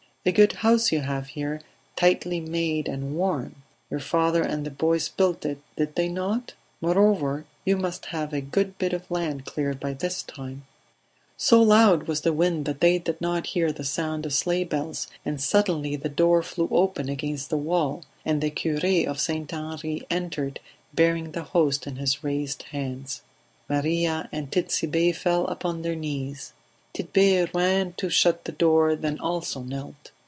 "A 0.23 0.31
good 0.31 0.51
house 0.61 0.91
you 0.91 0.99
have 1.01 1.29
here; 1.29 1.61
tightly 1.95 2.39
made 2.39 2.87
and 2.87 3.15
warm. 3.15 3.63
Your 3.89 3.99
father 3.99 4.43
and 4.43 4.63
the 4.63 4.69
boys 4.69 5.09
built 5.09 5.47
it, 5.47 5.59
did 5.77 5.95
they 5.95 6.09
not? 6.09 6.53
Moreover, 6.79 7.45
you 7.65 7.75
must 7.75 8.05
have 8.13 8.31
a 8.31 8.39
good 8.39 8.77
bit 8.77 8.93
of 8.93 9.09
land 9.09 9.45
cleared 9.45 9.79
by 9.79 9.93
this 9.93 10.21
time..." 10.21 10.63
So 11.37 11.59
loud 11.63 12.03
was 12.07 12.21
the 12.21 12.33
wind 12.33 12.65
that 12.65 12.81
they 12.81 12.99
did 12.99 13.19
not 13.19 13.47
hear 13.47 13.71
the 13.71 13.83
sound 13.83 14.27
of 14.27 14.33
sleigh 14.35 14.63
bells, 14.63 15.07
and 15.25 15.41
suddenly 15.41 15.95
the 15.95 16.07
door 16.07 16.43
flew 16.43 16.67
open 16.69 17.09
against 17.09 17.49
the 17.49 17.57
wall 17.57 18.03
and 18.23 18.41
the 18.43 18.51
cure 18.51 19.09
of 19.09 19.19
St. 19.19 19.51
Henri 19.51 20.05
entered, 20.11 20.59
bearing 20.93 21.31
the 21.31 21.45
Host 21.45 21.87
in 21.87 21.95
his 21.95 22.23
raised 22.23 22.61
hands. 22.69 23.23
Maria 23.67 24.29
and 24.31 24.51
Tit'Sebe 24.51 25.15
fell 25.15 25.47
upon 25.47 25.81
their 25.81 25.95
knees; 25.95 26.53
Tit'Bé 26.93 27.53
ran 27.53 27.93
to 27.93 28.09
shut 28.09 28.43
the 28.43 28.51
door, 28.51 28.97
then 28.97 29.17
also 29.17 29.61
knelt. 29.61 30.11